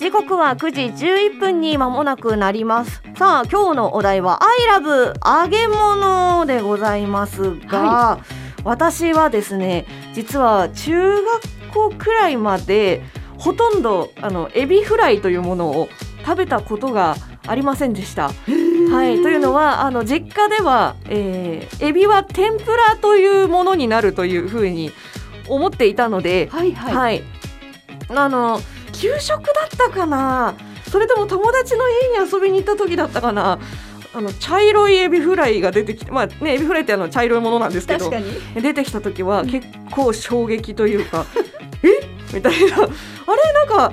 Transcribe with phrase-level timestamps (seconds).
[0.00, 3.02] 時刻は9時11分に間もなくなります。
[3.16, 8.20] さあ今日のお題は I love 揚げ物でございますが、は
[8.64, 9.84] 私はですね
[10.14, 11.42] 実は中学
[11.74, 13.02] 校くらいまで
[13.36, 15.90] ほとんどあのエビフライというものを
[16.24, 18.30] 食べたことがありませんでした。
[18.30, 18.32] は
[19.06, 24.92] い、というのはあの実家では、えーエビは天ぷらというものになるというふうに
[25.46, 27.22] 思っていたので、はいはい、はい、
[28.08, 28.60] あの
[29.00, 30.54] 給食だったかな？
[30.90, 33.58] それとも友達の家に遊びに行った時だったかな？
[34.12, 38.10] あの茶色いエビフライが出てきてまあねエビフライってあの茶色いものなんですけど
[38.60, 41.26] 出てきた時は結構衝撃というか
[41.82, 42.34] え？
[42.34, 42.76] みたいな。
[42.76, 42.88] あれ？
[43.54, 43.92] なんか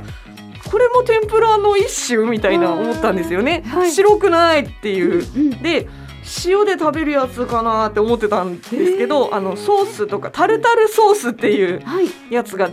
[0.70, 3.92] これも天ぷらの一種みたいな思ったんですよね、はい。
[3.92, 5.24] 白くないっていう。
[5.24, 5.88] うんで
[6.46, 12.08] 塩で食べるやつかなって思ってたんですけどあのソースとかタルタルソースっていうはい。
[12.30, 12.70] やつが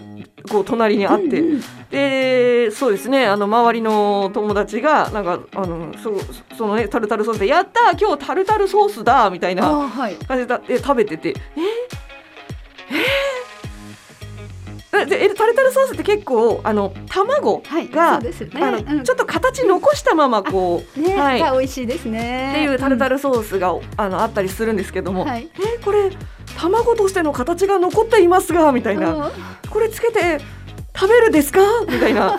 [0.55, 1.43] こう隣にあって、
[1.91, 3.27] でそうですね。
[3.27, 6.21] あの周りの友達がなんかあのそう
[6.57, 9.91] そのねタルタルソースで「やったー今日タルタルソースだ!」みたいな
[10.29, 11.61] 感じでで食べてて「え
[12.91, 12.95] えー、
[15.07, 18.65] でえタルタルソースって結構あの卵はいが、そうですよね。
[18.65, 19.05] あのうん。
[19.05, 21.41] ちょっと形残したままこう、ね、はい。
[21.41, 22.53] が美味しいですね。
[22.53, 25.49] っていうタルタル、ルソースが、あのあったりするんですけども、はい。
[25.55, 26.11] えーこれ
[26.59, 29.13] 卵としての形が残っていますがみたいな。
[29.13, 29.33] うん。
[29.71, 30.41] これつけて
[30.97, 31.61] 食べるですか？
[31.89, 32.35] みたいな。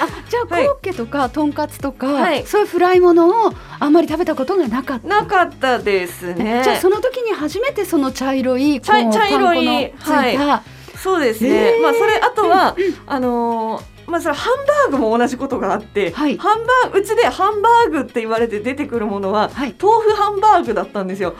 [0.00, 5.06] あじゃあコはいロッケとかとんかつとか、はいそういうフライものをあんまり食べたことがなかった。
[5.08, 6.62] なかったですね。
[6.64, 9.66] じゃあその時に初めてその茶色い茶茶色い
[10.04, 10.62] パン粉のついた、
[10.98, 11.50] そうですね。
[11.50, 12.74] えーまあそれあとは、
[13.06, 21.34] あのーまあそれハンバーグも同じことがあって、はいハンバーグうちでハンバーグって言われて出てくるものは、はい豆腐ハンバーグだったんですよ。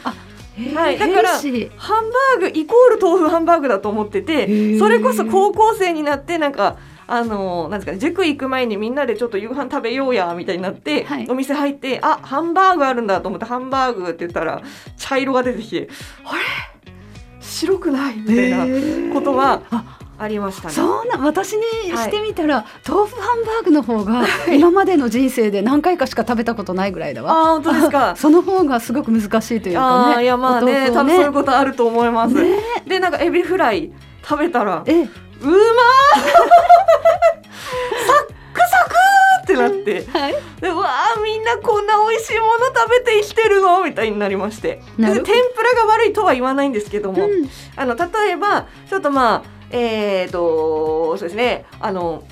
[0.74, 0.98] はい。
[0.98, 4.78] だからハンバーグイコール豆腐ハンバーグだと思ってて、ー。
[4.78, 6.76] それこそ高校生になってなんか。
[7.06, 11.26] あのーなんですかね、塾行く前にみんなでちょっと夕飯食べようやみたいになって、はい。
[11.28, 14.62] お店入ってあハンバーグあるんだと思ってハンバーグって言ったら
[14.96, 15.90] 茶色が出てきて
[16.24, 16.40] あれ？
[17.42, 18.16] 白くない？
[18.16, 20.74] みたいなことはあありましたね。
[20.74, 27.32] そうな私にしてみたら、豆腐ハンバーグの方が 今までの人生で何回かしか食べたことないぐらいだわ。
[27.32, 28.14] あー本当ですか。
[28.18, 30.22] その方がすごく難しいというかね。
[30.22, 32.34] いやまあねお豆腐を多分そういうことあると思います。
[32.34, 32.58] ね。
[32.86, 33.90] でなんかエビフライ
[34.22, 35.04] 食べたらうえまー
[38.06, 40.06] サックサクーってなって。
[40.16, 40.32] はい。
[40.74, 43.82] わーみんなこんな美味しいもの食べて生きてるの？
[43.84, 44.80] みたいになりまして。
[44.98, 45.34] で天ぷら
[45.86, 47.48] が悪いとは言わないんですけども、うん。
[47.76, 51.64] あの例えばちょっとまあえー、とそうですね。
[51.80, 52.24] あの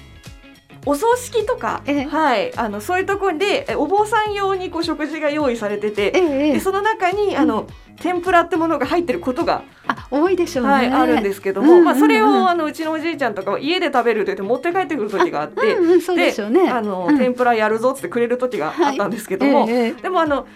[0.84, 2.04] お葬式とか、ええ。
[2.04, 7.68] はい、あのそういうところでえお坊さん用にこう食事が用意されてて、でその中にあの、
[8.00, 10.72] 天ぷらってものが入ってることが、あ多いでしょうね。
[10.72, 16.32] はい、あるんですけども、うんうんうんまあ、それをあのうちのおじいちゃんとかは家で食べると言って持って帰ってくる時があって、うんうん、そうで。
[16.70, 17.18] あの、うん。
[17.18, 19.92] 天ぷらやるぞってくれる時があったんですけども、ええええ。
[19.92, 20.48] でもあの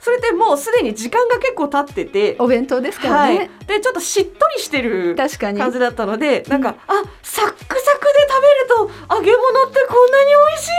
[0.00, 5.58] それってもうすでに時間が結構経ってて、お弁当ですからはいね。、でちょっとしっとりしてる確かに。
[5.58, 7.89] 感じだったので、なんかあサックサ
[8.70, 10.70] と揚げ物ってこんなに美味しい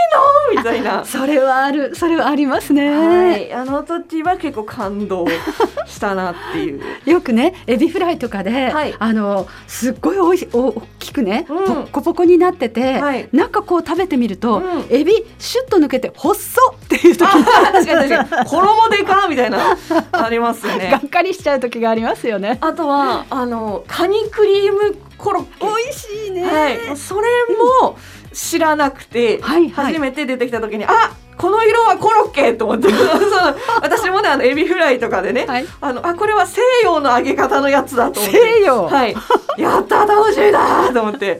[0.56, 0.62] の？
[0.62, 1.06] みたいな。
[1.06, 2.90] それはある、それはありますね。
[2.90, 5.28] はい、あの時は結構感動
[5.86, 6.82] したなっていう。
[7.10, 19.78] よくね、エビフライとかで、はいあのすっごいおいしお大きくね、うんポッコポコになってて、はい中こう食べてみると、うんエビシュッと抜けて細っっていう時あ確かに確かに衣でかみたいな
[20.12, 21.10] ありますよ がねっ。
[21.10, 22.58] かりしちゃう時がありますよね。
[22.62, 25.66] あとはあのカニクリームコロッケ。
[25.66, 26.44] 美味しいね。
[26.44, 27.28] はい、それ
[27.82, 27.98] も
[28.34, 29.94] 知らなくて、はいはい。
[29.94, 32.88] 初めて出てきた時に、あこの色はコロッケと思って。
[33.82, 35.66] 私もねあのエビフライとかでね、はい。
[35.80, 38.40] あのあこれは西洋の揚げ方のやつだと思って。
[38.40, 38.86] 西洋。
[38.86, 39.16] はい、
[39.58, 41.40] やった楽しみだと思って。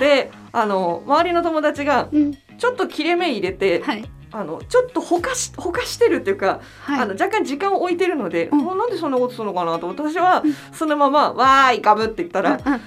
[0.00, 4.04] であの周りの友達がうん、ちょっと切れ目入れて、はい。
[4.30, 7.00] あのちょっとほかしほかしてるっていうか、はい。
[7.00, 8.66] あの若干時間を置いてるので、うん。
[8.66, 9.88] なんでそんなことするのかなと。
[9.88, 12.80] 私はそのまま「わーいガブ」って言ったら、うん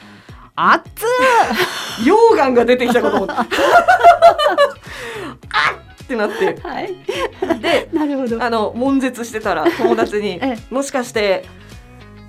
[0.69, 0.83] 熱っ
[2.05, 3.45] 溶岩が出てきたかと思ってあっ
[6.03, 6.95] ってなってはい。
[7.61, 8.43] でなるほど。
[8.43, 11.45] あの悶絶してたら友達に え「もしかして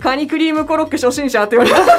[0.03, 1.81] カニクリームコロッケ初心者?」って言われた。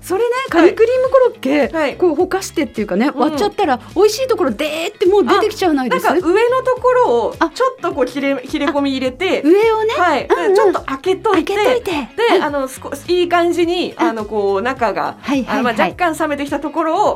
[0.00, 1.96] それね、カニクリームコロッケ、はい。
[1.96, 3.12] こうほかしてっていうかね、ん。
[3.14, 7.50] 割っちゃったら美味しいところでーってもう出てきちゃわないですなんか上のところをあ。
[7.52, 10.54] ちょっとこう切れ切れ込み入れて上をね、はい、でうんうん。
[10.54, 14.12] ちょっと開けといて開けといあの少しいい感じにあ。
[14.12, 17.14] のこう中が、はいはいあのまあはい若干冷めてきたところをお。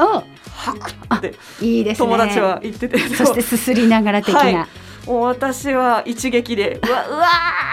[0.53, 2.09] ハクっていいですね。
[2.09, 4.41] 友達は言ってて、そしてすすりながら的な。
[4.41, 7.27] はいもう私は一撃でうわうわ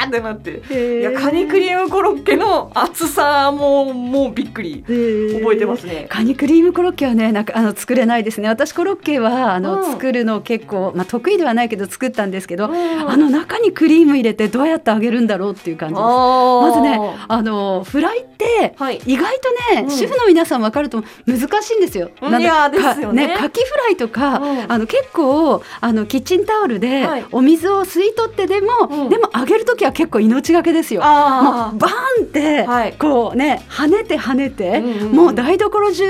[0.04, 0.62] ーってなって
[0.98, 4.84] いいやカニクリームコロッケの厚さももうびっくり。
[4.88, 6.08] 覚えてますね。
[6.10, 8.48] カニクリームコロッケはねなんかあの作れないですね。
[8.48, 9.92] 私コロッケはあの、うん。
[9.92, 13.10] 作るの結構、まあ、得意ではないけど作ったんですけど、うん。
[13.10, 16.04] あの中にクリーム入れてどうやって揚げるんだろうっていう感じです。
[16.04, 18.98] ままずねあのフライってはい。
[19.06, 19.92] 意外とね、うん。
[19.92, 22.12] 主婦の皆さん分かると難しいんですよ。
[22.22, 22.32] なん。
[22.32, 23.30] でうんいやですよね。
[23.30, 24.72] かカキフライとか、うん。
[24.72, 29.10] あの結構あのキッチンタオルではいお水を吸い取ってでも、うん。
[29.10, 31.02] でも揚げる時は結構命がけですよ。
[31.02, 31.92] もあうバー
[32.24, 32.94] ンって、はい。
[32.94, 35.12] こうね跳ねて跳ねて、うんうんうん。
[35.14, 36.04] もう台所中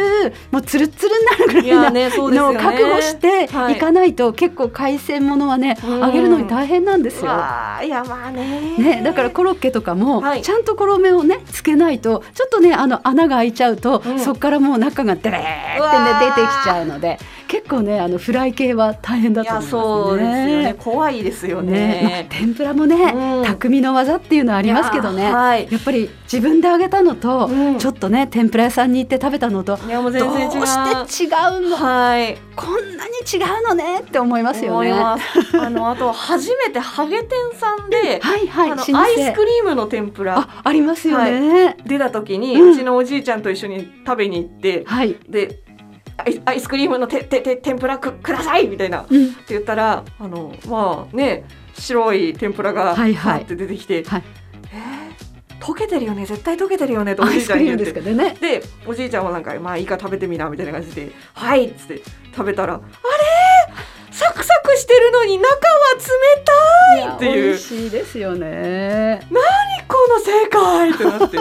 [0.51, 3.73] もうツルッツルになるぐらいなのを覚悟してはい。
[3.73, 5.99] いかないと、結構海鮮ものはね、うん。
[5.99, 7.31] 揚げるのに大変なんですよ。
[7.31, 8.75] いやまあね。
[8.77, 10.41] ね、だからコロッケとかも、はい。
[10.41, 14.19] ちゃんと衣をねつけないとちょっとねあの穴が開いちゃうと、うん。
[14.19, 16.17] そこからもう中がデレーってねー。
[16.17, 20.63] 出てきちゃうので結構ねあのフライ系は大変だいやと思いますそうですよね。
[20.63, 20.73] ね。
[20.73, 21.71] 怖いですよね。
[21.71, 23.45] ねまあ天ぷらもね、うん。
[23.45, 25.23] 匠の技っていうのはありますけどね。
[25.23, 25.63] や,、いやはい。
[25.63, 27.79] っぱり自分で揚げたのと、うん。
[27.79, 30.67] ちょっとね天ぷら屋さんに行って食べたのといやもうどう全然違う。
[30.67, 31.77] して違うの？
[31.77, 32.37] はい。
[32.55, 34.91] こんなに違うのねって思いますよね。
[34.93, 35.17] あ
[35.69, 41.77] のあと初めてハゲ天さんで、はいはいアイスクリームの天ぷらあありますよね。
[41.85, 45.59] 出た時に、ううんちのおじいちゃんと一緒に食べに行ってはい、で
[46.45, 48.67] アイスクリームのててて天ぷらくください！
[48.67, 49.01] みたいな。
[49.01, 51.45] ってうん言ったらあのまあね
[51.77, 53.39] 白い天ぷらがはいはい。
[53.39, 54.23] パって出てきて、はい。
[54.73, 55.07] えー
[55.59, 56.25] 溶けてるよね。
[56.25, 57.13] 絶対溶けてるよね。
[57.15, 57.83] とおアじいちゃんに言って。
[57.85, 58.35] ですけどね。
[58.39, 62.83] でおじいちゃんはなんか「まあいいか食べてみな」みたいな感じで「はい」っつって食べたら「あれ？
[64.11, 65.55] サクサクしてるのに中は
[66.95, 67.43] 冷たい!」っていう。
[67.49, 69.19] 美味しいですよね。
[69.87, 71.37] この正解ってなって。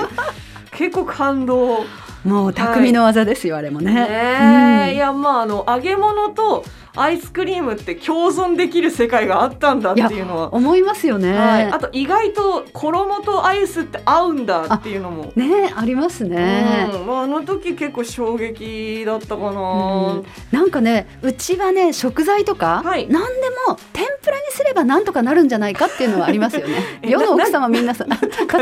[0.73, 1.84] 結構感動
[2.26, 3.94] もう匠の技ですよ、あれもね。
[3.94, 4.94] ねえ、うん。
[4.96, 6.64] いやまああの揚げ物と
[6.96, 10.55] アイスクリームって共存できる世界があったんだっていうのは。
[10.55, 11.32] 思いますよね。
[11.32, 16.90] はい、あと意外と衣とアイスって合うんだっていうのも、ねありますね。
[16.93, 17.06] うん。
[17.06, 20.26] まあ、あの時結構衝撃だったかな、うん。
[20.50, 23.06] なんかねうちはね食材とか、はい。
[23.08, 24.06] 何でも天
[24.46, 26.75] にすればなんとかなるんじゃないかっていうのはありますよね。
[27.02, 28.04] え世の奥様みん なさ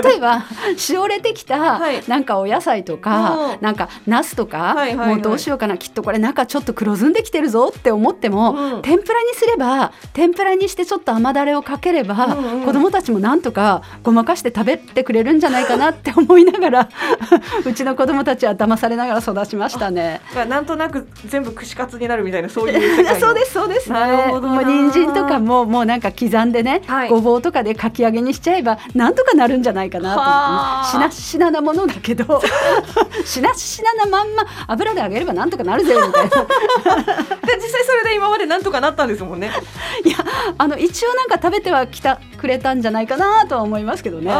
[0.03, 0.45] 例えば
[0.77, 2.03] しおれてきたはい。
[2.09, 3.59] なんかお野菜とか、うん。
[3.61, 5.77] なんかナスとか、もうどうしようかな。
[5.77, 8.83] きっとこれ中ちょっと黒ずんできてるぞって思っても、うん。
[8.83, 12.65] 天ぷらにすれば天ぷらにしてちょっと甘だれをかければ、うんうん。
[12.65, 16.89] 子供たちもなんとかごまかして食べてくれるんじゃないかなって思いながら
[17.65, 20.21] うちの子供たちは騙されながら育ちましたね。
[20.49, 23.21] なんとなく全部串カツになるみたいなそういう世界の。
[23.21, 32.41] そうですそうです、ね、なるほど人参とかももうなんか刻んでね、はいごぼうとかでかき揚げにしちゃえばなんとかなるんじゃないかなと思はあってしなしななものだけど
[33.26, 36.29] しなしななまんま油で揚げればなんとかなるぜみたいな
[37.44, 39.50] で実際それで今までなんとかなったんですもんね。
[40.05, 40.17] いや
[40.56, 44.31] あの一応なんか食べてはきたくれたんじゃないかなとは思いますけどね。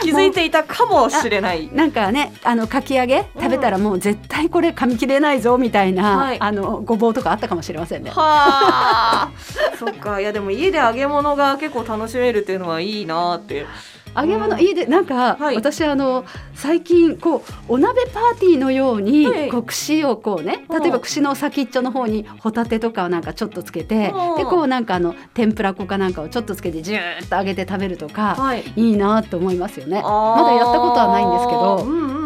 [0.00, 1.70] 気づいていたかもしれない。
[1.72, 8.10] なんかねあのかき揚げ食べたらもう絶対これ噛み切れないぞみたいな、はいあのごぼうとかあったかもしれませんね。
[8.10, 9.30] はあ、
[9.76, 13.66] そっかいやでも家で揚げ物が結構楽しめるっていうのはいいなって。
[14.14, 28.64] 揚げ物うんいいでなんか、はい私あの最近こうお鍋パーティーのように、はいこう串をこうねうん例えば串の先っちょの方にホタテとかをなんかちょっとつけて、うんでこうなんかあの天ぷら粉かなんかをちょっとつけてジューッと揚げて食べるとか、はい。
[28.76, 30.02] いいなと思いますよね。
[30.02, 32.21] まだやったことはないんですけどうんうんうん。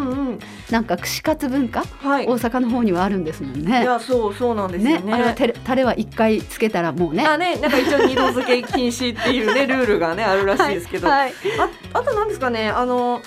[0.69, 2.27] なんか串カツ文化、はい。
[2.27, 3.85] 大阪の方にはあるんですもんいね。
[3.85, 5.13] やそうそうなんですよねね。
[5.13, 5.33] あれは
[5.63, 7.25] タレは一回つけたらもうね。
[7.25, 11.07] あねなんか一応二度漬け禁止っていうね ルールがねあるらしいですけど。
[11.07, 11.69] はいあ
[11.99, 13.21] あとなんですかねあの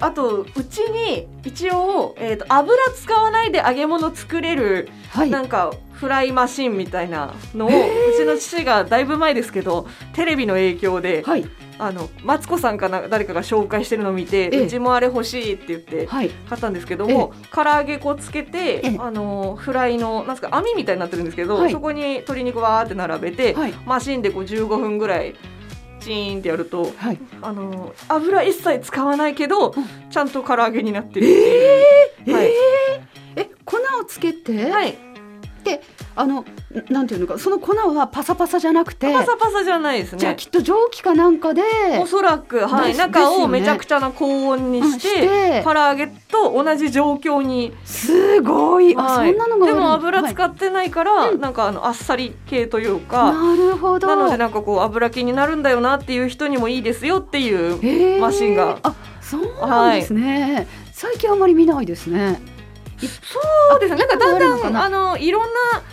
[0.00, 7.72] あとうちに一応、えー、と油使わないで揚げ物作れるはいなんかフライマシンみたいなのをう
[8.18, 11.46] ちの父がだいぶ前ですけどテレビの影響で、はい
[11.78, 16.30] あのマツコさんかな誰かが紹介してるのを見て、ええうちもあれ欲しいって言ってはい。
[16.30, 18.96] 買ったんですけども、唐揚げ粉つけて、ええ。
[18.98, 21.72] あのフライのなんですか網みたいになってるんですけど、はい。
[21.72, 23.72] そこに鶏肉わーって並べて、はい。
[23.86, 25.34] マシンでこう15分ぐらい
[26.00, 27.18] チーンってやるとはい。
[27.42, 29.74] あの油一切使わないけど、ん。
[30.10, 32.36] ちゃんと唐揚げになってるっていう。
[32.36, 32.50] はい。
[33.36, 34.96] え粉をつけて、はい、
[36.16, 40.18] あのななんていうのかその粉はパサパサじゃなくて、パサパサじゃないですね。
[40.18, 41.62] じゃあきっと蒸気かなんかで
[42.00, 45.62] おそらく、はい、中をめちゃくちゃな高温にしてて。
[45.64, 49.30] 唐揚げと同じ状況に、すごい、あはい。
[49.30, 51.40] そんなのがでも油はい使ってないから、うん。
[51.40, 54.06] なんかあのあっさり系というか、なるほど。
[54.06, 58.78] なのでなんかこう油気になるんだよなっていう人にもいいですよっていうマシンが。
[58.82, 62.40] あそうなんですね、最近あまり見ないですね
[62.98, 63.96] そうですね。
[63.96, 65.48] なんかだんだんあのいろんな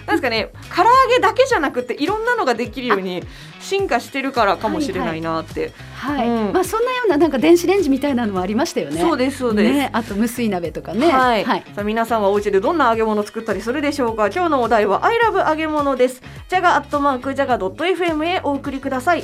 [0.07, 3.23] なんですかね唐揚げだけじゃなくていろんなのができるように
[3.59, 6.53] 進化してるからかもしれないなって、はい、うん。
[6.53, 8.99] まあそんなようななんか電子レンジみたいなのもありましたよね。
[8.99, 11.11] そうですそうです、ね、あと無水鍋とかね。
[11.11, 11.63] はい、はい。
[11.75, 14.27] さあ皆さんはお家でどんな揚げ物を作ったりするでしょうか？
[14.27, 16.21] 今日のお題は I love 揚げ物です。
[16.49, 19.19] ジャガアットマークジャガ .fm へお送りください